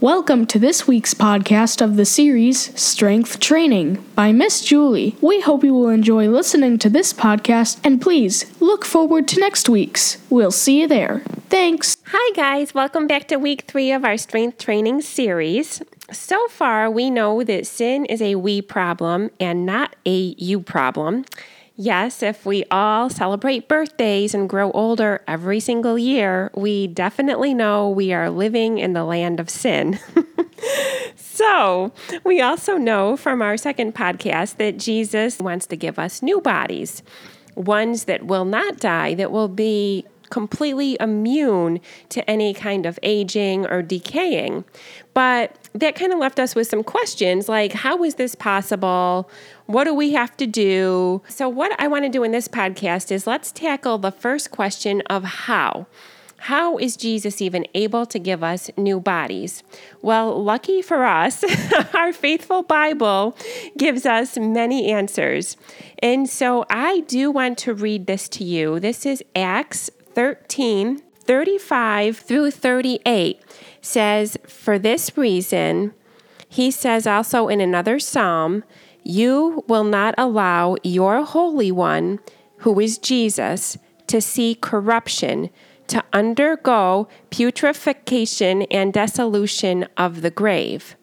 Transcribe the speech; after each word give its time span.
Welcome 0.00 0.46
to 0.46 0.58
this 0.58 0.88
week's 0.88 1.12
podcast 1.12 1.82
of 1.82 1.96
the 1.96 2.06
series 2.06 2.74
Strength 2.80 3.38
Training 3.38 4.02
by 4.14 4.32
Miss 4.32 4.62
Julie. 4.62 5.14
We 5.20 5.42
hope 5.42 5.62
you 5.62 5.74
will 5.74 5.90
enjoy 5.90 6.26
listening 6.26 6.78
to 6.78 6.88
this 6.88 7.12
podcast 7.12 7.78
and 7.84 8.00
please 8.00 8.50
look 8.62 8.86
forward 8.86 9.28
to 9.28 9.40
next 9.40 9.68
week's. 9.68 10.16
We'll 10.30 10.52
see 10.52 10.80
you 10.80 10.88
there. 10.88 11.18
Thanks. 11.50 11.98
Hi, 12.06 12.32
guys. 12.34 12.72
Welcome 12.72 13.08
back 13.08 13.28
to 13.28 13.36
week 13.36 13.64
three 13.68 13.92
of 13.92 14.02
our 14.02 14.16
strength 14.16 14.56
training 14.56 15.02
series. 15.02 15.82
So 16.10 16.48
far, 16.48 16.90
we 16.90 17.10
know 17.10 17.44
that 17.44 17.66
sin 17.66 18.06
is 18.06 18.22
a 18.22 18.36
we 18.36 18.62
problem 18.62 19.28
and 19.38 19.66
not 19.66 19.96
a 20.06 20.34
you 20.38 20.60
problem. 20.60 21.26
Yes, 21.82 22.22
if 22.22 22.44
we 22.44 22.64
all 22.70 23.08
celebrate 23.08 23.66
birthdays 23.66 24.34
and 24.34 24.50
grow 24.50 24.70
older 24.72 25.22
every 25.26 25.60
single 25.60 25.96
year, 25.96 26.50
we 26.54 26.86
definitely 26.86 27.54
know 27.54 27.88
we 27.88 28.12
are 28.12 28.28
living 28.28 28.76
in 28.76 28.92
the 28.92 29.02
land 29.02 29.40
of 29.40 29.48
sin. 29.48 29.98
so, 31.16 31.90
we 32.22 32.42
also 32.42 32.76
know 32.76 33.16
from 33.16 33.40
our 33.40 33.56
second 33.56 33.94
podcast 33.94 34.58
that 34.58 34.76
Jesus 34.76 35.38
wants 35.38 35.64
to 35.68 35.76
give 35.76 35.98
us 35.98 36.20
new 36.20 36.42
bodies, 36.42 37.02
ones 37.54 38.04
that 38.04 38.26
will 38.26 38.44
not 38.44 38.76
die, 38.76 39.14
that 39.14 39.32
will 39.32 39.48
be 39.48 40.04
completely 40.30 40.96
immune 41.00 41.80
to 42.08 42.28
any 42.30 42.54
kind 42.54 42.86
of 42.86 42.98
aging 43.02 43.66
or 43.66 43.82
decaying. 43.82 44.64
But 45.12 45.56
that 45.74 45.94
kind 45.94 46.12
of 46.12 46.18
left 46.18 46.40
us 46.40 46.54
with 46.54 46.66
some 46.66 46.82
questions 46.82 47.48
like 47.48 47.72
how 47.72 48.02
is 48.02 48.14
this 48.14 48.34
possible? 48.34 49.30
What 49.66 49.84
do 49.84 49.94
we 49.94 50.12
have 50.12 50.36
to 50.38 50.46
do? 50.46 51.22
So, 51.28 51.48
what 51.48 51.78
I 51.80 51.86
want 51.88 52.04
to 52.04 52.08
do 52.08 52.22
in 52.22 52.32
this 52.32 52.48
podcast 52.48 53.12
is 53.12 53.26
let's 53.26 53.52
tackle 53.52 53.98
the 53.98 54.10
first 54.10 54.50
question 54.50 55.02
of 55.02 55.24
how. 55.24 55.86
How 56.44 56.78
is 56.78 56.96
Jesus 56.96 57.42
even 57.42 57.66
able 57.74 58.06
to 58.06 58.18
give 58.18 58.42
us 58.42 58.70
new 58.78 58.98
bodies? 58.98 59.62
Well, 60.00 60.42
lucky 60.42 60.80
for 60.80 61.04
us, 61.04 61.44
our 61.94 62.14
faithful 62.14 62.62
Bible 62.62 63.36
gives 63.76 64.06
us 64.06 64.38
many 64.38 64.90
answers. 64.90 65.58
And 66.02 66.26
so 66.26 66.64
I 66.70 67.00
do 67.00 67.30
want 67.30 67.58
to 67.58 67.74
read 67.74 68.06
this 68.06 68.26
to 68.30 68.44
you. 68.44 68.80
This 68.80 69.04
is 69.04 69.22
Acts 69.36 69.90
13 70.14 71.02
35 71.20 72.16
through 72.16 72.50
38 72.50 73.40
says, 73.80 74.36
For 74.48 74.78
this 74.78 75.16
reason, 75.16 75.94
he 76.48 76.70
says 76.72 77.06
also 77.06 77.46
in 77.46 77.60
another 77.60 78.00
psalm, 78.00 78.64
You 79.04 79.64
will 79.68 79.84
not 79.84 80.14
allow 80.18 80.76
your 80.82 81.24
Holy 81.24 81.70
One, 81.70 82.18
who 82.58 82.80
is 82.80 82.98
Jesus, 82.98 83.78
to 84.08 84.20
see 84.20 84.56
corruption, 84.60 85.50
to 85.86 86.02
undergo 86.12 87.06
putrefaction 87.30 88.62
and 88.70 88.92
dissolution 88.92 89.86
of 89.96 90.22
the 90.22 90.30
grave. 90.30 90.96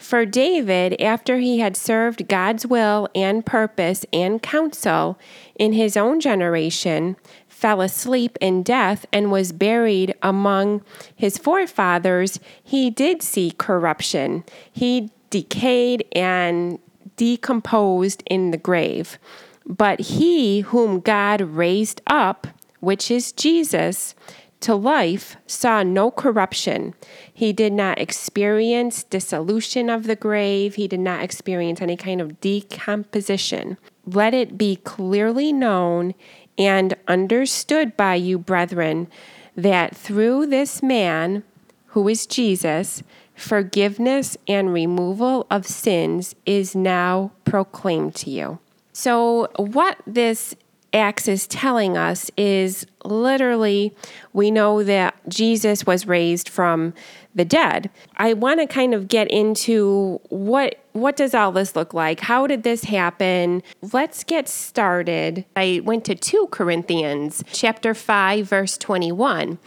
For 0.00 0.24
David, 0.24 1.00
after 1.00 1.38
he 1.38 1.58
had 1.58 1.76
served 1.76 2.26
God's 2.26 2.66
will 2.66 3.06
and 3.14 3.44
purpose 3.44 4.06
and 4.12 4.42
counsel 4.42 5.18
in 5.56 5.74
his 5.74 5.94
own 5.94 6.20
generation, 6.20 7.16
fell 7.60 7.82
asleep 7.82 8.38
in 8.40 8.62
death 8.62 9.04
and 9.12 9.30
was 9.30 9.52
buried 9.52 10.14
among 10.22 10.82
his 11.14 11.36
forefathers, 11.36 12.40
he 12.64 12.88
did 12.88 13.22
see 13.22 13.50
corruption. 13.50 14.42
He 14.72 15.10
decayed 15.28 16.06
and 16.12 16.78
decomposed 17.16 18.22
in 18.24 18.50
the 18.50 18.56
grave. 18.56 19.18
But 19.66 20.00
he 20.00 20.60
whom 20.60 21.00
God 21.00 21.42
raised 21.42 22.00
up, 22.06 22.46
which 22.80 23.10
is 23.10 23.30
Jesus, 23.30 24.14
to 24.60 24.74
life 24.74 25.36
saw 25.46 25.82
no 25.82 26.10
corruption. 26.10 26.94
He 27.32 27.52
did 27.52 27.72
not 27.74 27.98
experience 27.98 29.02
dissolution 29.02 29.90
of 29.90 30.04
the 30.04 30.16
grave. 30.16 30.76
He 30.76 30.88
did 30.88 31.00
not 31.00 31.22
experience 31.22 31.80
any 31.80 31.96
kind 31.96 32.20
of 32.20 32.40
decomposition. 32.40 33.76
Let 34.06 34.34
it 34.34 34.58
be 34.58 34.76
clearly 34.76 35.52
known 35.52 36.14
and 36.58 36.94
understood 37.08 37.96
by 37.96 38.14
you, 38.14 38.38
brethren, 38.38 39.08
that 39.56 39.96
through 39.96 40.46
this 40.46 40.82
man, 40.82 41.42
who 41.86 42.08
is 42.08 42.26
Jesus, 42.26 43.02
forgiveness 43.34 44.36
and 44.46 44.72
removal 44.72 45.46
of 45.50 45.66
sins 45.66 46.34
is 46.46 46.74
now 46.74 47.32
proclaimed 47.44 48.14
to 48.16 48.30
you. 48.30 48.58
So, 48.92 49.48
what 49.56 49.98
this 50.06 50.54
Acts 50.92 51.28
is 51.28 51.46
telling 51.46 51.96
us 51.96 52.30
is 52.36 52.86
literally 53.04 53.94
we 54.32 54.50
know 54.50 54.82
that 54.82 55.14
Jesus 55.28 55.86
was 55.86 56.06
raised 56.06 56.48
from 56.48 56.94
the 57.34 57.44
dead. 57.44 57.90
I 58.16 58.32
want 58.32 58.60
to 58.60 58.66
kind 58.66 58.92
of 58.92 59.06
get 59.08 59.30
into 59.30 60.20
what 60.28 60.76
what 60.92 61.16
does 61.16 61.34
all 61.34 61.52
this 61.52 61.76
look 61.76 61.94
like? 61.94 62.20
How 62.20 62.48
did 62.48 62.64
this 62.64 62.84
happen? 62.84 63.62
Let's 63.92 64.24
get 64.24 64.48
started. 64.48 65.44
I 65.54 65.80
went 65.84 66.04
to 66.06 66.16
2 66.16 66.48
Corinthians 66.50 67.44
chapter 67.52 67.94
5 67.94 68.48
verse 68.48 68.76
21. 68.76 69.58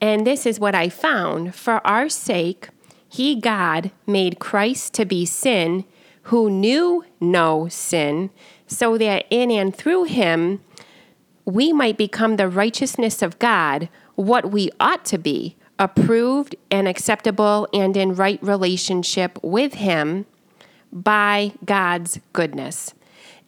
And 0.00 0.26
this 0.26 0.46
is 0.46 0.58
what 0.58 0.74
I 0.74 0.88
found. 0.88 1.54
For 1.54 1.86
our 1.86 2.08
sake, 2.08 2.70
he 3.08 3.36
God 3.38 3.90
made 4.06 4.38
Christ 4.38 4.94
to 4.94 5.04
be 5.04 5.26
sin 5.26 5.84
who 6.26 6.48
knew 6.48 7.04
no 7.20 7.68
sin 7.68 8.30
so 8.76 8.98
that 8.98 9.26
in 9.30 9.50
and 9.50 9.74
through 9.74 10.04
him 10.04 10.60
we 11.44 11.72
might 11.72 11.96
become 11.96 12.36
the 12.36 12.48
righteousness 12.48 13.22
of 13.22 13.38
God, 13.38 13.88
what 14.14 14.50
we 14.50 14.70
ought 14.78 15.04
to 15.06 15.18
be, 15.18 15.56
approved 15.78 16.54
and 16.70 16.86
acceptable 16.86 17.68
and 17.72 17.96
in 17.96 18.14
right 18.14 18.40
relationship 18.42 19.38
with 19.42 19.74
him 19.74 20.26
by 20.92 21.52
God's 21.64 22.20
goodness. 22.32 22.94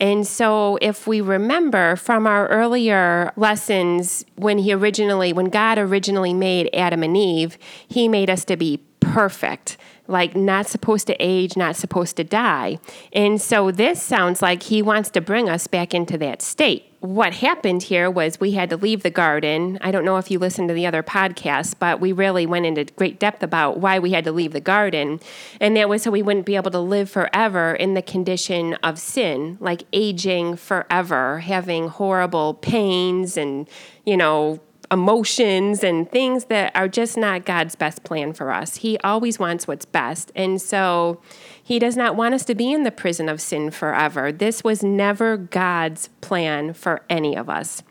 And 0.01 0.27
so, 0.27 0.77
if 0.83 1.07
we 1.07 1.21
remember 1.21 1.95
from 1.95 2.27
our 2.27 2.49
earlier 2.49 3.33
lessons, 3.37 4.25
when 4.35 4.59
He 4.59 4.73
originally, 4.73 5.33
when 5.33 5.47
God 5.47 5.79
originally 5.79 6.35
made 6.35 6.69
Adam 6.75 7.05
and 7.05 7.17
Eve, 7.17 7.57
He 7.87 8.09
made 8.09 8.29
us 8.29 8.45
to 8.47 8.57
be 8.57 8.81
perfect 8.99 9.77
like 10.07 10.37
not 10.37 10.67
supposed 10.67 11.07
to 11.07 11.17
age, 11.19 11.57
not 11.57 11.77
supposed 11.77 12.17
to 12.17 12.25
die. 12.25 12.79
And 13.13 13.41
so 13.41 13.71
this 13.71 14.03
sounds 14.03 14.43
like 14.43 14.65
he 14.65 14.83
wants 14.83 15.11
to 15.11 15.21
bring 15.21 15.49
us 15.49 15.67
back 15.67 15.95
into 15.95 16.19
that 16.19 16.43
state. 16.43 16.91
What 17.01 17.35
happened 17.35 17.83
here 17.83 18.11
was 18.11 18.41
we 18.41 18.53
had 18.53 18.71
to 18.71 18.79
leave 18.79 19.03
the 19.03 19.11
garden. 19.11 19.79
I 19.83 19.91
don't 19.91 20.07
know 20.07 20.17
if 20.17 20.31
you 20.31 20.39
listened 20.39 20.69
to 20.69 20.75
the 20.75 20.87
other 20.87 21.03
podcast, 21.03 21.75
but 21.79 22.01
we 22.01 22.13
really 22.13 22.47
went 22.47 22.65
into 22.65 22.85
great 22.95 23.21
depth 23.21 23.43
about 23.43 23.79
why 23.79 23.99
we 23.99 24.13
had 24.13 24.25
to 24.25 24.33
leave 24.33 24.53
the 24.53 24.61
garden. 24.61 25.21
And 25.61 25.77
that 25.77 25.89
was 25.89 26.03
so 26.03 26.11
we 26.11 26.23
wouldn't 26.23 26.47
be 26.47 26.57
able 26.57 26.71
to 26.71 26.81
live 26.81 27.11
forever 27.11 27.75
in 27.75 27.93
the 27.93 28.01
condition 28.01 28.75
of 28.83 28.99
sin, 28.99 29.59
like 29.61 29.83
aging 29.93 30.57
forever, 30.57 31.41
having 31.41 31.89
horrible 31.89 32.55
pains 32.55 33.37
and, 33.37 33.69
you 34.07 34.17
know, 34.17 34.61
emotions 34.91 35.83
and 35.83 36.11
things 36.11 36.47
that 36.47 36.75
are 36.75 36.89
just 36.89 37.17
not 37.17 37.45
God's 37.45 37.75
best 37.75 38.05
plan 38.05 38.33
for 38.33 38.51
us. 38.51 38.77
He 38.77 38.99
always 38.99 39.39
wants 39.39 39.67
what's 39.67 39.85
best. 39.85 40.33
And 40.35 40.61
so 40.61 41.21
he 41.63 41.79
does 41.79 41.97
not 41.97 42.17
want 42.17 42.35
us 42.35 42.45
to 42.45 42.55
be 42.55 42.73
in 42.73 42.83
the 42.83 42.91
prison 42.91 43.29
of 43.29 43.41
sin 43.41 43.71
forever. 43.71 44.31
This 44.31 44.63
was 44.63 44.83
never 44.83 45.37
God's 45.37 46.09
plan 46.21 46.75
for 46.75 47.03
any 47.09 47.37
of 47.37 47.49
us. 47.49 47.83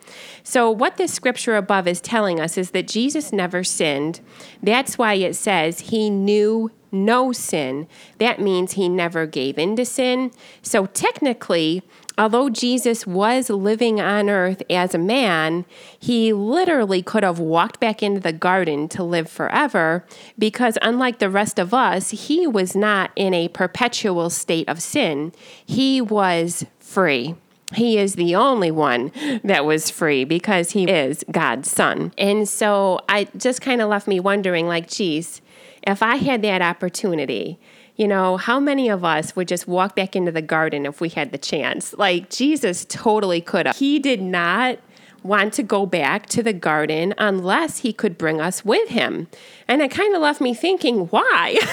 So, 0.43 0.69
what 0.69 0.97
this 0.97 1.13
scripture 1.13 1.55
above 1.55 1.87
is 1.87 1.99
telling 1.99 2.39
us 2.39 2.57
is 2.57 2.71
that 2.71 2.87
Jesus 2.87 3.33
never 3.33 3.63
sinned. 3.63 4.19
That's 4.61 4.97
why 4.97 5.15
it 5.15 5.35
says 5.35 5.79
he 5.79 6.09
knew 6.09 6.71
no 6.91 7.31
sin. 7.31 7.87
That 8.19 8.39
means 8.39 8.73
he 8.73 8.87
never 8.87 9.25
gave 9.25 9.57
in 9.57 9.75
to 9.77 9.85
sin. 9.85 10.31
So, 10.61 10.85
technically, 10.85 11.81
although 12.17 12.49
Jesus 12.49 13.07
was 13.07 13.49
living 13.49 13.99
on 13.99 14.29
earth 14.29 14.61
as 14.69 14.93
a 14.93 14.99
man, 14.99 15.65
he 15.99 16.33
literally 16.33 17.01
could 17.01 17.23
have 17.23 17.39
walked 17.39 17.79
back 17.79 18.03
into 18.03 18.19
the 18.19 18.33
garden 18.33 18.87
to 18.89 19.03
live 19.03 19.29
forever 19.29 20.05
because, 20.37 20.77
unlike 20.81 21.19
the 21.19 21.29
rest 21.29 21.59
of 21.59 21.73
us, 21.73 22.11
he 22.11 22.47
was 22.47 22.75
not 22.75 23.11
in 23.15 23.33
a 23.33 23.47
perpetual 23.49 24.29
state 24.29 24.67
of 24.69 24.81
sin. 24.81 25.31
He 25.65 26.01
was 26.01 26.65
free. 26.79 27.35
He 27.73 27.97
is 27.97 28.15
the 28.15 28.35
only 28.35 28.71
one 28.71 29.11
that 29.43 29.65
was 29.65 29.89
free 29.89 30.25
because 30.25 30.71
he 30.71 30.89
is 30.89 31.23
God's 31.31 31.71
son. 31.71 32.13
And 32.17 32.47
so 32.47 32.99
I 33.09 33.27
just 33.35 33.61
kind 33.61 33.81
of 33.81 33.89
left 33.89 34.07
me 34.07 34.19
wondering 34.19 34.67
like, 34.67 34.87
geez, 34.89 35.41
if 35.81 36.03
I 36.03 36.17
had 36.17 36.41
that 36.43 36.61
opportunity, 36.61 37.59
you 37.95 38.07
know, 38.07 38.37
how 38.37 38.59
many 38.59 38.89
of 38.89 39.05
us 39.05 39.35
would 39.35 39.47
just 39.47 39.67
walk 39.67 39.95
back 39.95 40.15
into 40.15 40.31
the 40.31 40.41
garden 40.41 40.85
if 40.85 40.99
we 40.99 41.09
had 41.09 41.31
the 41.31 41.37
chance? 41.37 41.93
Like, 41.93 42.29
Jesus 42.29 42.85
totally 42.85 43.41
could 43.41 43.67
have. 43.67 43.77
He 43.77 43.99
did 43.99 44.21
not 44.21 44.79
want 45.21 45.53
to 45.53 45.63
go 45.63 45.85
back 45.85 46.25
to 46.27 46.43
the 46.43 46.53
garden 46.53 47.13
unless 47.17 47.79
he 47.79 47.93
could 47.93 48.17
bring 48.17 48.41
us 48.41 48.65
with 48.65 48.89
him. 48.89 49.27
And 49.67 49.81
it 49.81 49.91
kind 49.91 50.13
of 50.15 50.21
left 50.21 50.41
me 50.41 50.53
thinking, 50.53 51.07
why? 51.07 51.57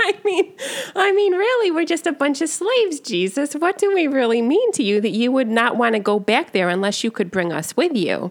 I 0.00 0.14
mean, 0.24 0.54
I 0.94 1.12
mean, 1.12 1.32
really, 1.32 1.70
we're 1.70 1.84
just 1.84 2.06
a 2.06 2.12
bunch 2.12 2.40
of 2.40 2.48
slaves, 2.48 3.00
Jesus. 3.00 3.54
What 3.54 3.78
do 3.78 3.92
we 3.92 4.06
really 4.06 4.42
mean 4.42 4.72
to 4.72 4.82
you 4.82 5.00
that 5.00 5.10
you 5.10 5.32
would 5.32 5.48
not 5.48 5.76
want 5.76 5.94
to 5.94 6.00
go 6.00 6.18
back 6.18 6.52
there 6.52 6.68
unless 6.68 7.02
you 7.02 7.10
could 7.10 7.30
bring 7.30 7.52
us 7.52 7.76
with 7.76 7.96
you? 7.96 8.30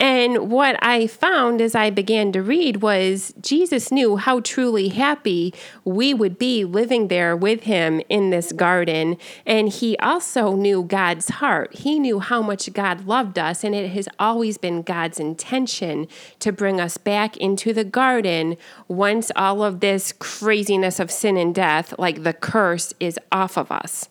And 0.00 0.48
what 0.48 0.78
I 0.80 1.08
found 1.08 1.60
as 1.60 1.74
I 1.74 1.90
began 1.90 2.30
to 2.32 2.42
read 2.42 2.82
was 2.82 3.34
Jesus 3.40 3.90
knew 3.90 4.16
how 4.16 4.38
truly 4.38 4.88
happy 4.88 5.52
we 5.84 6.14
would 6.14 6.38
be 6.38 6.64
living 6.64 7.08
there 7.08 7.36
with 7.36 7.64
him 7.64 8.00
in 8.08 8.30
this 8.30 8.52
garden. 8.52 9.16
And 9.44 9.68
he 9.68 9.98
also 9.98 10.54
knew 10.54 10.84
God's 10.84 11.28
heart. 11.28 11.74
He 11.74 11.98
knew 11.98 12.20
how 12.20 12.42
much 12.42 12.72
God 12.72 13.06
loved 13.06 13.40
us. 13.40 13.64
And 13.64 13.74
it 13.74 13.90
has 13.90 14.08
always 14.20 14.56
been 14.56 14.82
God's 14.82 15.18
intention 15.18 16.06
to 16.38 16.52
bring 16.52 16.80
us 16.80 16.96
back 16.96 17.36
into 17.38 17.72
the 17.72 17.84
garden 17.84 18.56
once 18.86 19.32
all 19.34 19.64
of 19.64 19.80
this 19.80 20.12
craziness 20.12 21.00
of 21.00 21.10
sin 21.10 21.36
and 21.36 21.52
death, 21.52 21.92
like 21.98 22.22
the 22.22 22.32
curse, 22.32 22.94
is 23.00 23.18
off 23.32 23.58
of 23.58 23.72
us. 23.72 24.08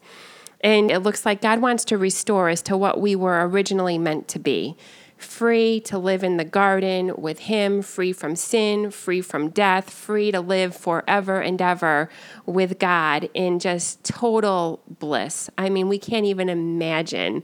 And 0.60 0.92
it 0.92 1.00
looks 1.00 1.26
like 1.26 1.42
God 1.42 1.62
wants 1.62 1.86
to 1.86 1.98
restore 1.98 2.50
us 2.50 2.62
to 2.64 2.76
what 2.76 3.00
we 3.00 3.16
were 3.16 3.48
originally 3.48 3.98
meant 3.98 4.28
to 4.30 4.40
be 4.40 4.76
free 5.18 5.80
to 5.82 5.98
live 5.98 6.24
in 6.24 6.38
the 6.38 6.46
garden 6.46 7.12
with 7.18 7.40
Him, 7.40 7.82
free 7.82 8.14
from 8.14 8.36
sin, 8.36 8.92
free 8.92 9.22
from 9.22 9.50
death, 9.50 9.90
free 9.90 10.32
to 10.32 10.40
live 10.40 10.76
forever 10.76 11.42
and 11.42 11.62
ever 11.62 12.10
with 12.46 12.80
God 12.80 13.30
in 13.34 13.60
just 13.60 14.04
total 14.04 14.82
bliss. 15.00 15.50
I 15.58 15.70
mean, 15.70 15.90
we 15.90 16.00
can't 16.00 16.26
even 16.26 16.50
imagine 16.50 17.44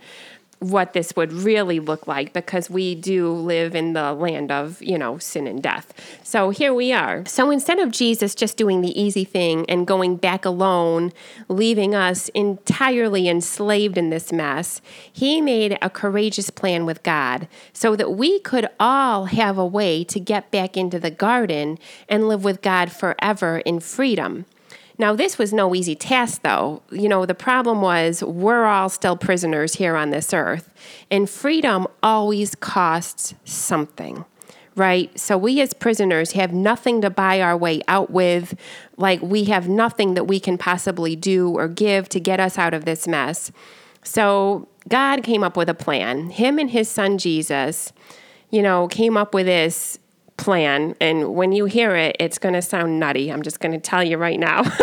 what 0.64 0.94
this 0.94 1.16
would 1.16 1.34
really 1.34 1.80
look 1.80 2.08
like 2.08 2.34
because 2.34 2.70
we 2.70 2.96
do 2.96 3.32
live 3.32 3.76
in 3.76 3.94
the 3.94 4.14
land 4.14 4.52
of, 4.52 4.82
you 4.82 4.98
know, 4.98 5.18
sin 5.18 5.46
and 5.48 5.62
death. 5.62 5.94
So 6.24 6.50
here 6.50 6.74
we 6.74 6.94
are. 6.94 7.26
So 7.26 7.52
instead 7.52 7.80
of 7.80 7.92
Jesus 7.92 8.34
just 8.34 8.58
doing 8.58 8.82
the 8.82 9.00
easy 9.00 9.24
thing 9.26 9.66
and 9.68 9.86
going 9.86 10.16
back 10.16 10.46
alone, 10.46 11.12
leaving 11.50 11.94
us 11.94 12.30
entirely 12.30 13.28
enslaved 13.28 13.98
in 13.98 14.10
this 14.10 14.32
mess, 14.32 14.82
he 15.12 15.42
made 15.42 15.78
a 15.82 15.90
courageous 15.90 16.50
plan 16.50 16.86
with 16.86 17.04
God 17.04 17.48
so 17.74 17.96
that 17.96 18.14
we 18.14 18.40
could 18.40 18.68
all 18.80 19.26
have 19.26 19.58
a 19.58 19.66
way 19.66 20.04
to 20.06 20.20
get 20.20 20.52
back 20.52 20.78
into 20.78 21.00
the 21.00 21.12
garden 21.12 21.78
and 22.08 22.28
live 22.28 22.44
with 22.44 22.62
God 22.62 22.92
forever 22.92 23.60
in 23.60 23.80
freedom. 23.80 24.46
Now, 25.04 25.14
this 25.14 25.38
was 25.38 25.52
no 25.52 25.76
easy 25.76 25.96
task, 25.96 26.44
though. 26.44 26.82
You 26.90 27.10
know, 27.10 27.26
the 27.26 27.36
problem 27.36 27.82
was 27.82 28.24
we're 28.24 28.64
all 28.64 28.88
still 28.88 29.18
prisoners 29.18 29.74
here 29.74 29.98
on 29.98 30.12
this 30.12 30.34
earth, 30.34 30.74
and 31.12 31.30
freedom 31.30 31.88
always 32.02 32.56
costs 32.56 33.34
something, 33.44 34.24
right? 34.78 35.12
So, 35.20 35.38
we 35.38 35.60
as 35.60 35.74
prisoners 35.74 36.32
have 36.32 36.54
nothing 36.54 37.02
to 37.02 37.10
buy 37.10 37.42
our 37.42 37.58
way 37.58 37.82
out 37.90 38.12
with. 38.12 38.58
Like, 38.96 39.22
we 39.22 39.44
have 39.44 39.68
nothing 39.68 40.14
that 40.14 40.24
we 40.24 40.40
can 40.40 40.58
possibly 40.58 41.18
do 41.18 41.50
or 41.50 41.68
give 41.68 42.08
to 42.08 42.22
get 42.22 42.40
us 42.40 42.58
out 42.58 42.74
of 42.74 42.86
this 42.86 43.06
mess. 43.06 43.52
So, 44.06 44.70
God 44.88 45.22
came 45.22 45.44
up 45.44 45.58
with 45.58 45.68
a 45.68 45.74
plan. 45.74 46.30
Him 46.30 46.58
and 46.58 46.70
his 46.70 46.88
son 46.88 47.18
Jesus, 47.18 47.92
you 48.52 48.62
know, 48.62 48.88
came 48.88 49.18
up 49.18 49.34
with 49.34 49.48
this 49.48 50.00
plan. 50.38 50.96
And 51.00 51.36
when 51.36 51.52
you 51.52 51.66
hear 51.66 51.96
it, 51.96 52.16
it's 52.20 52.38
going 52.38 52.54
to 52.54 52.62
sound 52.62 53.00
nutty. 53.00 53.32
I'm 53.32 53.42
just 53.42 53.60
going 53.60 53.74
to 53.74 53.80
tell 53.80 54.04
you 54.04 54.18
right 54.18 54.40
now. 54.40 54.64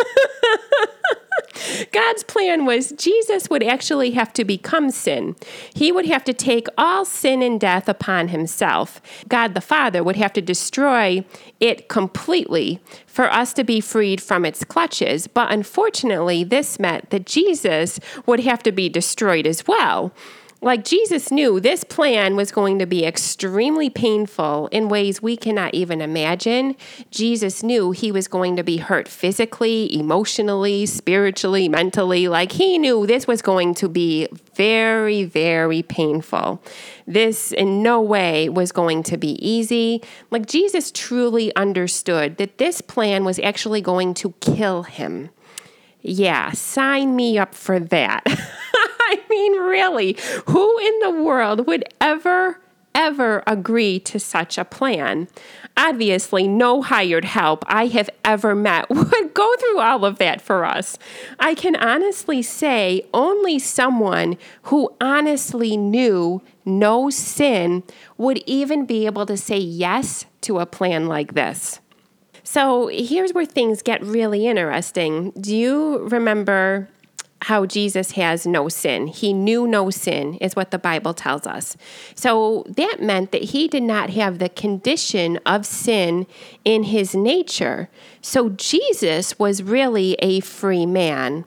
God's 1.93 2.25
plan 2.25 2.65
was 2.65 2.93
Jesus 2.93 3.49
would 3.51 3.63
actually 3.63 4.13
have 4.13 4.33
to 4.35 4.45
become 4.45 4.91
sin. 4.91 5.37
He 5.75 5.93
would 5.93 6.07
have 6.07 6.25
to 6.25 6.33
take 6.33 6.67
all 6.79 7.05
sin 7.05 7.43
and 7.43 7.61
death 7.61 7.89
upon 7.89 8.29
himself. 8.29 9.01
God 9.29 9.55
the 9.55 9.61
Father 9.61 10.03
would 10.03 10.17
have 10.17 10.33
to 10.35 10.41
destroy 10.41 11.25
it 11.59 11.89
completely 11.89 12.81
for 13.07 13.33
us 13.33 13.53
to 13.55 13.65
be 13.65 13.81
freed 13.81 14.21
from 14.21 14.45
its 14.45 14.65
clutches. 14.65 15.27
But 15.27 15.53
unfortunately, 15.53 16.45
this 16.45 16.79
meant 16.79 17.11
that 17.11 17.27
Jesus 17.27 18.01
would 18.27 18.41
have 18.41 18.63
to 18.63 18.73
be 18.73 18.89
destroyed 18.89 19.47
as 19.47 19.67
well. 19.67 20.13
Like 20.63 20.85
Jesus 20.85 21.31
knew 21.31 21.59
this 21.59 21.85
plan 21.85 22.37
was 22.37 22.53
going 22.53 22.79
to 22.81 22.87
be 22.87 23.07
extremely 23.07 23.89
painful 23.89 24.67
in 24.71 24.91
ways 24.91 25.23
we 25.23 25.35
cannot 25.35 25.73
even 25.73 26.03
imagine. 26.03 26.77
Jesus 27.11 27.63
knew 27.63 27.93
he 27.93 28.13
was 28.13 28.29
going 28.29 28.57
to 28.57 28.63
be 28.63 28.77
hurt 28.77 29.09
physically, 29.09 29.95
emotionally, 29.99 30.85
spiritually, 30.85 31.67
mentally. 31.67 32.29
Like 32.29 32.53
he 32.53 32.77
knew 32.77 33.07
this 33.07 33.27
was 33.27 33.41
going 33.41 33.73
to 33.77 33.89
be 33.89 34.29
very, 34.55 35.25
very 35.25 35.83
painful. 35.83 36.63
This 37.07 37.53
in 37.53 37.83
no 37.83 38.03
way 38.03 38.51
was 38.51 38.71
going 38.71 39.03
to 39.05 39.17
be 39.17 39.39
easy. 39.47 40.03
Like 40.31 40.45
Jesus 40.45 40.93
truly 40.93 41.57
understood 41.57 42.37
that 42.37 42.59
this 42.59 42.83
plan 42.83 43.25
was 43.25 43.39
actually 43.39 43.81
going 43.81 44.13
to 44.15 44.35
kill 44.41 44.83
him. 44.83 45.31
Yeah, 46.03 46.53
sign 46.53 47.17
me 47.17 47.39
up 47.39 47.55
for 47.55 47.81
that. 47.81 48.25
I 49.11 49.21
mean, 49.29 49.53
really, 49.55 50.17
who 50.47 50.79
in 50.79 50.99
the 51.01 51.11
world 51.11 51.67
would 51.67 51.85
ever, 52.01 52.61
ever 52.95 53.43
agree 53.45 53.99
to 54.01 54.21
such 54.21 54.57
a 54.57 54.65
plan? 54.65 55.27
Obviously, 55.77 56.47
no 56.47 56.81
hired 56.81 57.25
help 57.25 57.65
I 57.67 57.87
have 57.87 58.09
ever 58.25 58.55
met 58.55 58.89
would 58.91 59.35
go 59.35 59.57
through 59.57 59.81
all 59.81 60.05
of 60.05 60.19
that 60.19 60.41
for 60.41 60.65
us. 60.65 60.97
I 61.41 61.57
can 61.57 61.75
honestly 61.75 62.41
say 62.41 63.05
only 63.13 63.59
someone 63.59 64.39
who 64.65 64.95
honestly 65.01 65.77
knew 65.77 66.41
no 66.65 67.11
sin 67.11 67.83
would 68.17 68.39
even 68.47 68.87
be 68.87 69.07
able 69.07 69.27
to 69.27 69.37
say 69.37 69.59
yes 69.59 70.25
to 70.43 70.61
a 70.61 70.67
plan 70.67 71.09
like 71.09 71.35
this. 71.35 71.81
So 72.45 72.87
here's 72.87 73.35
where 73.35 73.45
things 73.45 73.83
get 73.83 74.05
really 74.05 74.47
interesting. 74.47 75.33
Do 75.33 75.55
you 75.57 75.99
remember 76.07 76.89
how 77.43 77.65
Jesus 77.67 78.13
has 78.13 78.47
no 78.47 78.69
sin. 78.69 79.07
He 79.07 79.33
knew 79.33 79.67
no 79.67 79.91
sin, 79.91 80.35
is 80.35 80.55
what 80.55 80.71
the 80.71 80.79
Bible 80.79 81.15
tells 81.15 81.47
us. 81.47 81.77
So 82.15 82.65
that 82.69 82.99
meant 83.01 83.33
that 83.33 83.43
he 83.43 83.67
did 83.67 83.83
not 83.83 84.11
have 84.11 84.39
the 84.39 84.49
condition 84.49 85.39
of 85.47 85.65
sin 85.65 86.27
in 86.65 86.85
his 86.85 87.15
nature. 87.15 87.89
So 88.21 88.51
Jesus 88.51 89.39
was 89.39 89.63
really 89.63 90.15
a 90.21 90.41
free 90.41 90.87
man 90.87 91.45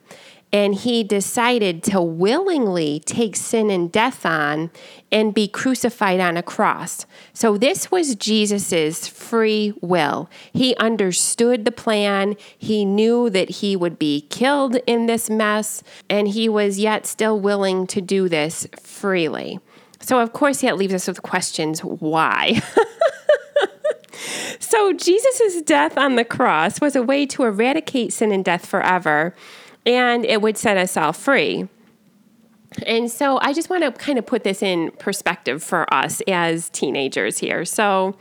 and 0.54 0.76
he 0.76 1.04
decided 1.04 1.82
to 1.82 2.00
willingly 2.00 3.02
take 3.06 3.36
sin 3.36 3.72
and 3.72 3.92
death 3.92 4.24
on 4.24 4.70
and 5.12 5.34
be 5.34 5.48
crucified 5.48 6.20
on 6.20 6.38
a 6.38 6.44
cross. 6.44 7.08
So 7.34 7.58
this 7.58 7.90
was 7.90 8.14
Jesus's 8.14 9.08
free 9.08 9.74
will. 9.82 10.30
He 10.54 10.76
understood 10.76 11.66
the 11.66 11.72
plan. 11.72 12.36
He 12.56 12.86
knew 12.86 13.32
that 13.32 13.50
he 13.50 13.76
would 13.76 13.98
be 13.98 14.28
killed 14.30 14.76
in 14.86 15.08
this 15.08 15.28
mess 15.28 15.82
and 16.08 16.28
he 16.28 16.48
was 16.48 16.78
yet 16.78 17.08
still 17.08 17.40
willing 17.40 17.88
to 17.88 18.00
do 18.00 18.30
this 18.30 18.68
freely. 18.80 19.60
So 20.02 20.20
of 20.20 20.34
course 20.34 20.62
that 20.62 20.78
leaves 20.78 20.94
us 20.94 21.08
with 21.08 21.24
questions 21.24 21.80
why? 21.80 22.62
so 24.60 24.94
Jesus' 24.94 25.64
death 25.64 25.98
on 25.98 26.16
the 26.16 26.26
cross 26.26 26.80
was 26.80 26.96
a 26.96 27.02
way 27.02 27.26
to 27.28 27.44
eradicate 27.44 28.14
sin 28.14 28.32
and 28.32 28.46
death 28.46 28.68
forever 28.68 29.34
and 29.86 30.26
it 30.26 30.42
would 30.42 30.58
set 30.58 30.78
us 30.78 30.98
all 30.98 31.14
free. 31.14 31.68
And 32.88 33.12
so 33.12 33.40
I 33.42 33.54
just 33.54 33.70
want 33.70 33.84
to 33.84 33.92
kind 33.92 34.18
of 34.18 34.26
put 34.26 34.44
this 34.44 34.64
in 34.64 34.92
perspective 34.92 35.62
for 35.62 35.92
us 35.94 36.22
as 36.28 36.70
teenagers 36.70 37.38
here. 37.38 37.66
So, 37.66 38.16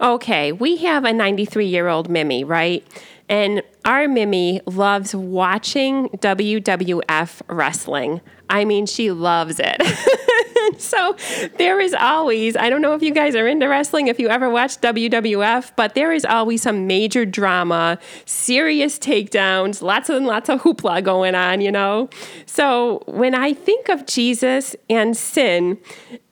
okay, 0.00 0.52
we 0.52 0.76
have 0.78 1.04
a 1.04 1.12
93 1.12 1.66
year 1.66 1.88
old 1.88 2.08
Mimi, 2.08 2.44
right? 2.44 2.86
And 3.28 3.62
our 3.84 4.08
Mimi 4.08 4.60
loves 4.66 5.14
watching 5.14 6.08
WWF 6.08 7.42
wrestling. 7.48 8.20
I 8.48 8.64
mean, 8.64 8.86
she 8.86 9.10
loves 9.12 9.60
it. 9.62 9.80
so 10.78 11.16
there 11.58 11.80
is 11.80 11.94
always, 11.94 12.56
I 12.56 12.70
don't 12.70 12.82
know 12.82 12.94
if 12.94 13.02
you 13.02 13.12
guys 13.12 13.34
are 13.34 13.46
into 13.46 13.66
wrestling, 13.68 14.08
if 14.08 14.18
you 14.18 14.28
ever 14.28 14.50
watched 14.50 14.82
WWF, 14.82 15.72
but 15.76 15.94
there 15.94 16.12
is 16.12 16.24
always 16.24 16.62
some 16.62 16.86
major 16.86 17.24
drama, 17.24 17.98
serious 18.24 18.98
takedowns, 18.98 19.82
lots 19.82 20.08
and 20.08 20.26
lots 20.26 20.48
of 20.48 20.62
hoopla 20.62 21.02
going 21.02 21.34
on, 21.34 21.60
you 21.60 21.70
know? 21.70 22.08
So 22.46 23.02
when 23.06 23.34
I 23.34 23.52
think 23.52 23.88
of 23.88 24.06
Jesus 24.06 24.74
and 24.88 25.16
sin, 25.16 25.78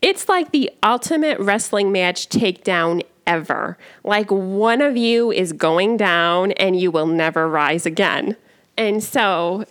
it's 0.02 0.28
like 0.28 0.52
the 0.52 0.70
ultimate 0.82 1.38
wrestling 1.40 1.92
match 1.92 2.28
takedown 2.28 3.02
ever. 3.26 3.76
Like 4.04 4.30
one 4.30 4.80
of 4.80 4.96
you 4.96 5.30
is 5.30 5.52
going 5.52 5.96
down 5.96 6.52
and 6.52 6.78
you 6.78 6.90
will 6.90 7.06
never 7.06 7.48
rise 7.48 7.86
again. 7.86 8.36
And 8.76 9.02
so 9.02 9.64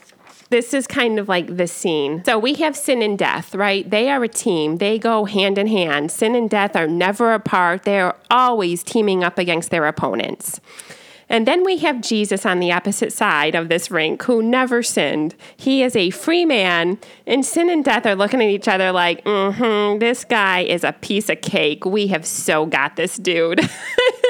this 0.50 0.74
is 0.74 0.88
kind 0.88 1.20
of 1.20 1.28
like 1.28 1.58
the 1.58 1.68
scene. 1.68 2.24
So 2.26 2.40
we 2.40 2.56
have 2.56 2.76
sin 2.76 3.02
and 3.02 3.18
death, 3.18 3.54
right? 3.54 3.90
They 3.90 4.10
are 4.10 4.24
a 4.24 4.30
team. 4.30 4.78
They 4.78 4.98
go 4.98 5.26
hand 5.26 5.58
in 5.58 5.68
hand. 5.68 6.12
Sin 6.12 6.36
and 6.36 6.50
death 6.50 6.76
are 6.76 6.88
never 6.88 7.34
apart. 7.34 7.84
They're 7.84 8.16
always 8.32 8.84
teaming 8.84 9.24
up 9.24 9.38
against 9.38 9.72
their 9.72 9.86
opponents. 9.86 10.60
And 11.30 11.46
then 11.46 11.66
we 11.66 11.78
have 11.80 12.02
Jesus 12.02 12.46
on 12.46 12.60
the 12.60 12.72
opposite 12.72 13.12
side 13.12 13.54
of 13.54 13.68
this 13.68 13.92
rink 13.92 14.24
who 14.24 14.42
never 14.42 14.82
sinned. 14.82 15.36
He 15.58 15.84
is 15.84 15.96
a 15.96 16.10
free 16.12 16.46
man, 16.46 17.00
and 17.26 17.46
sin 17.46 17.70
and 17.70 17.84
death 17.84 18.06
are 18.06 18.16
looking 18.16 18.42
at 18.42 18.48
each 18.48 18.68
other 18.68 18.94
like, 18.94 19.26
mm 19.26 19.54
hmm, 19.54 20.00
this 20.00 20.24
guy 20.24 20.62
is 20.62 20.86
a 20.86 20.94
piece 20.94 21.28
of 21.28 21.42
cake. 21.42 21.84
We 21.84 22.08
have 22.08 22.26
so 22.26 22.66
got 22.66 22.96
this 22.96 23.18
dude. 23.18 23.60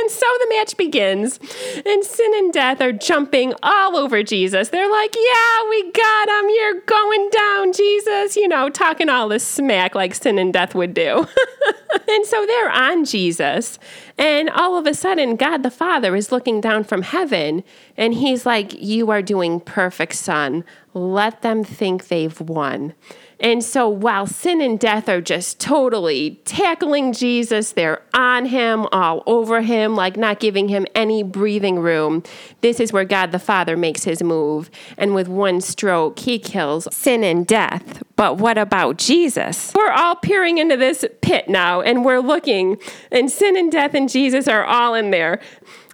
And 0.07 0.13
so 0.13 0.25
the 0.39 0.55
match 0.55 0.77
begins, 0.77 1.37
and 1.85 2.01
sin 2.01 2.31
and 2.35 2.53
death 2.53 2.79
are 2.79 2.93
jumping 2.93 3.53
all 3.61 3.97
over 3.97 4.23
Jesus. 4.23 4.69
They're 4.69 4.89
like, 4.89 5.13
Yeah, 5.13 5.69
we 5.69 5.91
got 5.91 6.29
him. 6.29 6.49
You're 6.49 6.79
going 6.85 7.29
down, 7.29 7.73
Jesus. 7.73 8.37
You 8.37 8.47
know, 8.47 8.69
talking 8.69 9.09
all 9.09 9.27
this 9.27 9.45
smack 9.45 9.95
like 9.95 10.15
sin 10.15 10.39
and 10.39 10.53
death 10.53 10.73
would 10.75 10.93
do. 10.93 11.27
and 12.07 12.25
so 12.25 12.45
they're 12.45 12.71
on 12.71 13.03
Jesus. 13.03 13.79
And 14.17 14.49
all 14.49 14.77
of 14.77 14.87
a 14.87 14.93
sudden, 14.93 15.35
God 15.35 15.61
the 15.61 15.69
Father 15.69 16.15
is 16.15 16.31
looking 16.31 16.61
down 16.61 16.85
from 16.85 17.01
heaven, 17.01 17.65
and 17.97 18.13
he's 18.13 18.45
like, 18.45 18.81
You 18.81 19.11
are 19.11 19.21
doing 19.21 19.59
perfect, 19.59 20.13
son. 20.13 20.63
Let 20.98 21.42
them 21.42 21.63
think 21.63 22.08
they've 22.08 22.39
won. 22.42 22.94
And 23.39 23.63
so 23.63 23.88
while 23.88 24.25
sin 24.25 24.62
and 24.62 24.80
death 24.80 25.08
are 25.08 25.22
just 25.22 25.60
totally 25.60 26.42
tackling 26.44 27.13
Jesus, 27.13 27.72
they're 27.72 28.01
on 28.13 28.48
him, 28.48 28.88
all 28.92 29.22
over 29.27 29.62
him, 29.62 29.96
like 29.96 30.18
not 30.18 30.39
giving 30.39 30.70
him 30.70 30.88
any 30.96 31.22
breathing 31.22 31.77
room. 31.77 32.24
This 32.62 32.80
is 32.80 32.92
where 32.92 33.06
God 33.06 33.32
the 33.32 33.39
Father 33.39 33.77
makes 33.77 34.06
his 34.06 34.24
move. 34.24 34.72
And 34.98 35.13
with 35.13 35.27
one 35.27 35.62
stroke, 35.62 36.18
he 36.20 36.39
kills 36.39 36.88
sin 36.92 37.24
and 37.24 37.46
death. 37.46 38.01
But 38.16 38.38
what 38.38 38.58
about 38.58 38.98
Jesus? 38.98 39.72
We're 39.75 39.92
all 39.92 40.16
peering 40.16 40.58
into 40.58 40.75
this 40.75 41.06
pit 41.22 41.48
now 41.48 41.82
and 41.82 42.04
we're 42.04 42.20
looking, 42.20 42.77
and 43.12 43.32
sin 43.32 43.56
and 43.56 43.72
death 43.72 43.94
and 43.94 44.10
Jesus 44.10 44.48
are 44.48 44.66
all 44.66 44.96
in 44.96 45.12
there. 45.12 45.39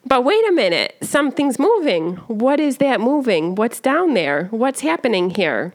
But 0.05 0.23
wait 0.23 0.47
a 0.47 0.51
minute, 0.51 0.97
something's 1.01 1.57
moving. 1.57 2.17
What 2.27 2.59
is 2.59 2.77
that 2.77 2.99
moving? 2.99 3.55
What's 3.55 3.79
down 3.79 4.13
there? 4.13 4.45
What's 4.51 4.81
happening 4.81 5.29
here? 5.31 5.73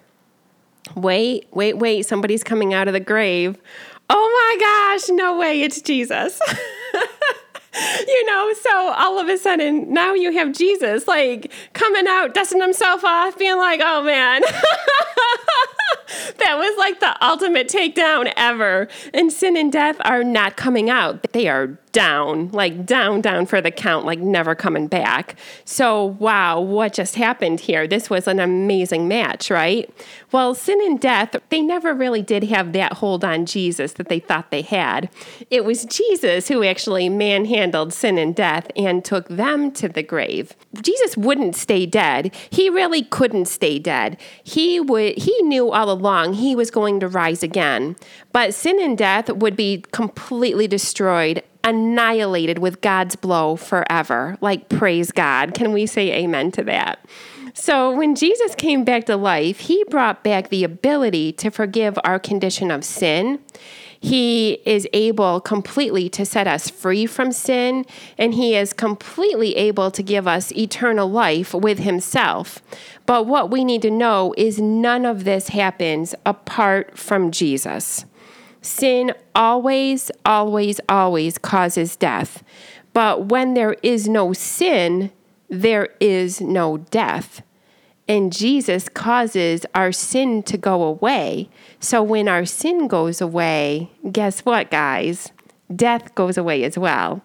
Wait, 0.95 1.47
wait, 1.53 1.79
wait, 1.79 2.07
somebody's 2.07 2.45
coming 2.45 2.75
out 2.75 2.89
of 2.89 2.95
the 2.95 3.01
grave. 3.01 3.57
Oh 4.11 4.57
my 4.59 4.97
gosh, 4.99 5.09
no 5.15 5.39
way, 5.39 5.63
it's 5.63 5.81
Jesus. 5.81 6.41
you 8.07 8.27
know, 8.27 8.53
so 8.55 8.93
all 8.97 9.19
of 9.19 9.29
a 9.29 9.39
sudden 9.39 9.93
now 9.93 10.15
you 10.15 10.33
have 10.33 10.53
Jesus 10.53 11.07
like 11.07 11.53
coming 11.73 12.07
out, 12.07 12.35
dusting 12.35 12.61
himself 12.61 13.05
off, 13.05 13.39
being 13.39 13.57
like, 13.57 13.81
oh 13.83 14.03
man. 14.03 14.43
that 16.39 16.57
was 16.57 16.79
like 16.79 17.01
the 17.01 17.25
ultimate 17.25 17.69
takedown 17.69 18.33
ever. 18.37 18.89
And 19.13 19.33
sin 19.33 19.57
and 19.57 19.73
death 19.73 19.97
are 20.01 20.25
not 20.25 20.57
coming 20.57 20.91
out. 20.91 21.33
They 21.33 21.49
are 21.49 21.79
down, 21.93 22.49
like 22.51 22.87
down, 22.87 23.21
down 23.21 23.47
for 23.47 23.61
the 23.61 23.71
count, 23.71 24.05
like 24.05 24.19
never 24.19 24.55
coming 24.55 24.87
back. 24.87 25.37
So, 25.65 26.05
wow, 26.05 26.61
what 26.61 26.93
just 26.93 27.17
happened 27.17 27.61
here? 27.61 27.87
This 27.87 28.11
was 28.11 28.27
an 28.27 28.41
amazing 28.41 29.09
match, 29.09 29.51
right? 29.51 29.89
Well, 30.31 30.55
sin 30.55 30.81
and 30.83 31.01
death, 31.01 31.37
they 31.49 31.63
never 31.63 31.95
really 31.95 32.23
did 32.23 32.45
have 32.45 32.73
that 32.73 32.95
hold 32.95 33.25
on 33.25 33.47
Jesus 33.47 33.93
that 33.95 34.09
they 34.09 34.21
thought 34.21 34.51
they 34.51 34.63
had. 34.63 35.09
It 35.51 35.65
was 35.65 35.85
Jesus 35.85 36.49
who 36.49 36.63
actually 36.65 37.09
manhandled 37.09 37.93
sin 37.93 38.19
and 38.19 38.35
death 38.35 38.71
and 38.77 39.05
took 39.05 39.29
them 39.29 39.73
to 39.73 39.89
the 39.89 40.03
grave. 40.03 40.55
Jesus 40.81 41.17
wouldn't 41.17 41.57
stay 41.57 41.87
dead. 41.87 42.35
He 42.51 42.69
really 42.69 43.03
couldn't 43.03 43.47
stay 43.47 43.79
dead. 43.79 44.19
He 44.43 44.81
would 44.81 45.17
he 45.19 45.41
knew 45.43 45.71
all 45.71 45.91
along 45.91 46.35
he 46.35 46.55
was 46.55 46.71
going 46.71 47.01
to 47.01 47.09
rise 47.09 47.43
again. 47.43 47.97
But 48.33 48.55
sin 48.55 48.81
and 48.81 48.97
death 48.97 49.31
would 49.31 49.57
be 49.57 49.85
completely 49.93 50.69
destroyed 50.69 51.43
annihilated 51.65 52.59
with 52.59 52.81
God's 52.81 53.17
blow 53.17 53.57
forever. 53.57 54.37
Like, 54.41 54.69
praise 54.69 55.13
God. 55.13 55.55
Can 55.55 55.73
we 55.73 55.87
say 55.87 56.13
amen 56.13 56.53
to 56.53 56.65
that? 56.65 57.05
So, 57.55 57.91
when 57.95 58.15
Jesus 58.15 58.55
came 58.55 58.85
back 58.85 59.07
to 59.07 59.17
life, 59.17 59.61
he 59.61 59.83
brought 59.91 60.23
back 60.23 60.49
the 60.49 60.65
ability 60.65 61.33
to 61.35 61.51
forgive 61.51 61.99
our 62.05 62.19
condition 62.19 62.71
of 62.71 62.85
sin. 62.85 63.41
He 64.01 64.61
is 64.65 64.87
able 64.93 65.41
completely 65.41 66.09
to 66.11 66.25
set 66.25 66.47
us 66.47 66.71
free 66.71 67.07
from 67.07 67.33
sin, 67.33 67.85
and 68.17 68.35
He 68.35 68.55
is 68.55 68.73
completely 68.73 69.57
able 69.57 69.91
to 69.91 70.03
give 70.03 70.29
us 70.29 70.53
eternal 70.53 71.11
life 71.11 71.53
with 71.53 71.81
Himself. 71.81 72.61
But 73.07 73.27
what 73.27 73.51
we 73.51 73.65
need 73.65 73.83
to 73.83 73.91
know 73.91 74.35
is 74.37 74.61
none 74.61 75.05
of 75.05 75.25
this 75.25 75.49
happens 75.49 76.15
apart 76.25 76.97
from 76.97 77.33
Jesus. 77.33 78.05
Sin 78.61 79.13
always, 79.35 80.11
always, 80.25 80.81
always 80.89 81.39
causes 81.39 81.97
death. 81.97 82.43
But 82.93 83.27
when 83.27 83.55
there 83.55 83.77
is 83.83 84.09
no 84.09 84.33
sin, 84.33 85.13
there 85.49 85.91
is 86.01 86.41
no 86.41 86.79
death. 86.79 87.43
And 88.09 88.33
Jesus 88.33 88.89
causes 88.89 89.67
our 89.75 89.93
sin 89.93 90.43
to 90.45 90.57
go 90.57 90.83
away. 90.83 91.51
So 91.79 92.03
when 92.03 92.27
our 92.27 92.47
sin 92.47 92.89
goes 92.89 93.21
away, 93.21 93.91
guess 94.11 94.41
what, 94.41 94.71
guys? 94.71 95.31
Death 95.75 96.15
goes 96.15 96.39
away 96.39 96.65
as 96.65 96.79
well. 96.79 97.23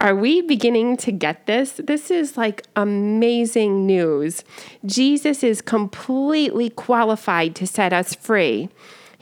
Are 0.00 0.14
we 0.14 0.42
beginning 0.42 0.96
to 0.98 1.12
get 1.12 1.46
this? 1.46 1.80
This 1.82 2.10
is 2.10 2.36
like 2.36 2.66
amazing 2.74 3.86
news. 3.86 4.42
Jesus 4.84 5.44
is 5.44 5.62
completely 5.62 6.68
qualified 6.68 7.54
to 7.54 7.66
set 7.66 7.92
us 7.92 8.14
free. 8.14 8.68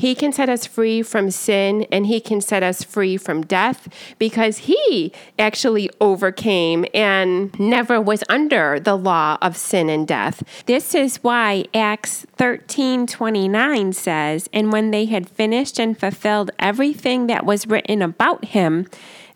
He 0.02 0.16
can 0.16 0.32
set 0.32 0.48
us 0.48 0.66
free 0.66 1.00
from 1.00 1.30
sin 1.30 1.86
and 1.92 2.06
He 2.06 2.20
can 2.20 2.40
set 2.40 2.64
us 2.64 2.82
free 2.82 3.16
from 3.16 3.42
death 3.42 3.86
because 4.18 4.66
He 4.66 5.12
actually 5.38 5.88
overcame 6.00 6.84
and 6.92 7.56
never 7.60 8.00
was 8.00 8.24
under 8.28 8.80
the 8.80 8.96
law 8.96 9.38
of 9.40 9.56
sin 9.56 9.88
and 9.88 10.04
death. 10.04 10.42
This 10.66 10.96
is 10.96 11.18
why 11.18 11.66
Acts 11.72 12.26
13 12.34 13.06
29 13.06 13.92
says, 13.92 14.48
And 14.52 14.72
when 14.72 14.90
they 14.90 15.04
had 15.04 15.28
finished 15.28 15.78
and 15.78 15.96
fulfilled 15.96 16.50
everything 16.58 17.28
that 17.28 17.46
was 17.46 17.68
written 17.68 18.02
about 18.02 18.46
Him, 18.46 18.88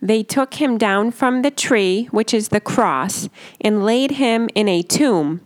they 0.02 0.24
took 0.24 0.54
him 0.54 0.78
down 0.78 1.10
from 1.12 1.42
the 1.42 1.50
tree, 1.50 2.06
which 2.10 2.34
is 2.34 2.48
the 2.48 2.60
cross, 2.60 3.28
and 3.60 3.84
laid 3.84 4.12
him 4.12 4.48
in 4.54 4.68
a 4.68 4.82
tomb. 4.82 5.40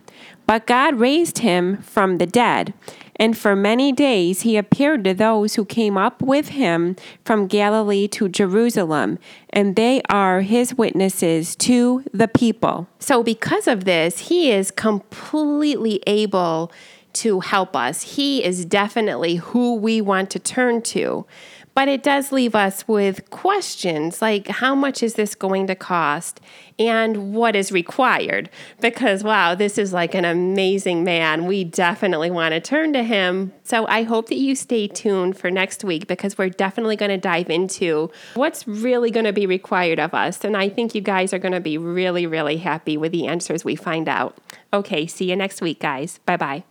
But 0.45 0.67
God 0.67 0.95
raised 0.95 1.39
him 1.39 1.77
from 1.77 2.17
the 2.17 2.25
dead. 2.25 2.73
And 3.15 3.37
for 3.37 3.55
many 3.55 3.91
days 3.91 4.41
he 4.41 4.57
appeared 4.57 5.03
to 5.03 5.13
those 5.13 5.55
who 5.55 5.63
came 5.63 5.97
up 5.97 6.21
with 6.21 6.49
him 6.49 6.95
from 7.23 7.45
Galilee 7.45 8.07
to 8.09 8.27
Jerusalem, 8.27 9.19
and 9.51 9.75
they 9.75 10.01
are 10.09 10.41
his 10.41 10.73
witnesses 10.73 11.55
to 11.57 12.03
the 12.11 12.27
people. 12.27 12.87
So, 12.97 13.21
because 13.21 13.67
of 13.67 13.85
this, 13.85 14.29
he 14.29 14.51
is 14.51 14.71
completely 14.71 16.01
able 16.07 16.71
to 17.13 17.41
help 17.41 17.75
us. 17.75 18.15
He 18.15 18.43
is 18.43 18.65
definitely 18.65 19.35
who 19.35 19.75
we 19.75 20.01
want 20.01 20.29
to 20.31 20.39
turn 20.39 20.81
to. 20.83 21.25
But 21.73 21.87
it 21.87 22.03
does 22.03 22.31
leave 22.31 22.53
us 22.53 22.87
with 22.87 23.29
questions 23.29 24.21
like 24.21 24.47
how 24.47 24.75
much 24.75 25.01
is 25.01 25.13
this 25.13 25.35
going 25.35 25.67
to 25.67 25.75
cost 25.75 26.41
and 26.77 27.33
what 27.33 27.55
is 27.55 27.71
required? 27.71 28.49
Because, 28.81 29.23
wow, 29.23 29.55
this 29.55 29.77
is 29.77 29.93
like 29.93 30.13
an 30.13 30.25
amazing 30.25 31.03
man. 31.03 31.45
We 31.45 31.63
definitely 31.63 32.29
want 32.29 32.53
to 32.53 32.59
turn 32.59 32.91
to 32.93 33.03
him. 33.03 33.53
So 33.63 33.87
I 33.87 34.03
hope 34.03 34.27
that 34.29 34.37
you 34.37 34.55
stay 34.55 34.87
tuned 34.87 35.37
for 35.37 35.49
next 35.49 35.83
week 35.83 36.07
because 36.07 36.37
we're 36.37 36.49
definitely 36.49 36.97
going 36.97 37.11
to 37.11 37.17
dive 37.17 37.49
into 37.49 38.11
what's 38.33 38.67
really 38.67 39.11
going 39.11 39.25
to 39.25 39.33
be 39.33 39.45
required 39.45 39.99
of 39.99 40.13
us. 40.13 40.43
And 40.43 40.57
I 40.57 40.67
think 40.69 40.93
you 40.93 41.01
guys 41.01 41.33
are 41.33 41.39
going 41.39 41.53
to 41.53 41.61
be 41.61 41.77
really, 41.77 42.27
really 42.27 42.57
happy 42.57 42.97
with 42.97 43.11
the 43.11 43.27
answers 43.27 43.63
we 43.63 43.75
find 43.75 44.09
out. 44.09 44.37
Okay, 44.73 45.07
see 45.07 45.29
you 45.29 45.35
next 45.35 45.61
week, 45.61 45.79
guys. 45.79 46.19
Bye 46.25 46.37
bye. 46.37 46.63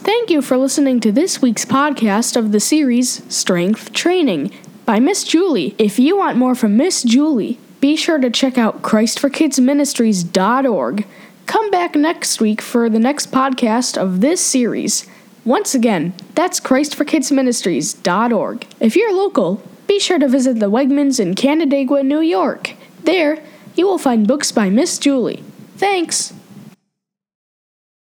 Thank 0.00 0.30
you 0.30 0.40
for 0.42 0.56
listening 0.56 1.00
to 1.00 1.10
this 1.12 1.42
week's 1.42 1.64
podcast 1.64 2.36
of 2.36 2.52
the 2.52 2.60
series 2.60 3.22
Strength 3.32 3.92
Training 3.92 4.52
by 4.86 4.98
Miss 5.00 5.24
Julie. 5.24 5.74
If 5.78 5.98
you 5.98 6.16
want 6.16 6.36
more 6.38 6.54
from 6.54 6.76
Miss 6.76 7.02
Julie, 7.02 7.58
be 7.80 7.96
sure 7.96 8.18
to 8.18 8.30
check 8.30 8.56
out 8.56 8.82
ChristForKidsMinistries.org. 8.82 11.06
Come 11.46 11.70
back 11.70 11.94
next 11.94 12.40
week 12.40 12.60
for 12.60 12.88
the 12.88 12.98
next 12.98 13.30
podcast 13.32 13.96
of 13.96 14.20
this 14.20 14.44
series. 14.44 15.06
Once 15.44 15.72
again, 15.74 16.12
that's 16.34 16.60
ChristForKidsMinistries.org. 16.60 18.66
If 18.80 18.96
you're 18.96 19.14
local, 19.14 19.62
be 19.86 19.98
sure 19.98 20.18
to 20.18 20.28
visit 20.28 20.60
the 20.60 20.70
Wegmans 20.70 21.18
in 21.20 21.34
Canandaigua, 21.34 22.04
New 22.04 22.20
York. 22.20 22.72
There, 23.04 23.42
you 23.74 23.86
will 23.86 23.98
find 23.98 24.26
books 24.28 24.52
by 24.52 24.68
Miss 24.70 24.98
Julie. 24.98 25.42
Thanks. 25.76 26.32